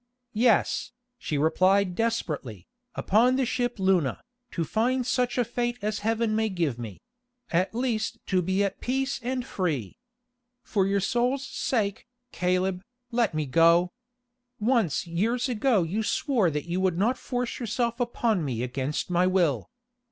"Yes," 0.33 0.93
she 1.19 1.37
replied 1.37 1.93
desperately, 1.93 2.65
"upon 2.95 3.35
the 3.35 3.45
ship 3.45 3.77
Luna, 3.77 4.19
to 4.49 4.63
find 4.63 5.05
such 5.05 5.37
a 5.37 5.45
fate 5.45 5.77
as 5.83 5.99
Heaven 5.99 6.35
may 6.35 6.49
give 6.49 6.79
me; 6.79 6.99
at 7.51 7.75
least 7.75 8.17
to 8.25 8.41
be 8.41 8.63
at 8.63 8.81
peace 8.81 9.19
and 9.21 9.45
free. 9.45 9.97
For 10.63 10.87
your 10.87 11.01
soul's 11.01 11.45
sake, 11.45 12.07
Caleb, 12.31 12.81
let 13.11 13.35
me 13.35 13.45
go. 13.45 13.91
Once 14.59 15.05
years 15.05 15.47
ago 15.47 15.83
you 15.83 16.01
swore 16.01 16.49
that 16.49 16.65
you 16.65 16.81
would 16.81 16.97
not 16.97 17.15
force 17.15 17.59
yourself 17.59 17.99
upon 17.99 18.43
me 18.43 18.63
against 18.63 19.11
my 19.11 19.27
will. 19.27 19.69